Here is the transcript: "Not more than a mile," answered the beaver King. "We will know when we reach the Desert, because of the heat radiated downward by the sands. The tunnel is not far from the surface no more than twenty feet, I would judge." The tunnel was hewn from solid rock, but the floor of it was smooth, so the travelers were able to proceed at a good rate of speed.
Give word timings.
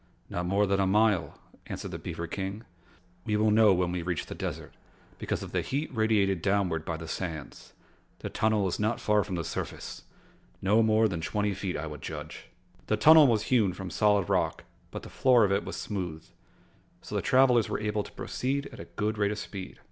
"Not 0.31 0.47
more 0.47 0.65
than 0.65 0.79
a 0.79 0.87
mile," 0.87 1.39
answered 1.67 1.91
the 1.91 1.99
beaver 1.99 2.25
King. 2.25 2.63
"We 3.23 3.37
will 3.37 3.51
know 3.51 3.71
when 3.71 3.91
we 3.91 4.01
reach 4.01 4.25
the 4.25 4.33
Desert, 4.33 4.73
because 5.19 5.43
of 5.43 5.51
the 5.51 5.61
heat 5.61 5.93
radiated 5.93 6.41
downward 6.41 6.85
by 6.85 6.97
the 6.97 7.07
sands. 7.07 7.73
The 8.17 8.29
tunnel 8.31 8.67
is 8.67 8.79
not 8.79 8.99
far 8.99 9.23
from 9.23 9.35
the 9.35 9.43
surface 9.43 10.05
no 10.59 10.81
more 10.81 11.07
than 11.07 11.21
twenty 11.21 11.53
feet, 11.53 11.77
I 11.77 11.85
would 11.85 12.01
judge." 12.01 12.47
The 12.87 12.97
tunnel 12.97 13.27
was 13.27 13.43
hewn 13.53 13.73
from 13.73 13.91
solid 13.91 14.27
rock, 14.27 14.63
but 14.89 15.03
the 15.03 15.09
floor 15.11 15.43
of 15.45 15.51
it 15.51 15.63
was 15.63 15.75
smooth, 15.75 16.25
so 17.03 17.13
the 17.13 17.21
travelers 17.21 17.69
were 17.69 17.79
able 17.79 18.01
to 18.01 18.11
proceed 18.13 18.65
at 18.73 18.79
a 18.79 18.85
good 18.85 19.19
rate 19.19 19.29
of 19.31 19.37
speed. 19.37 19.77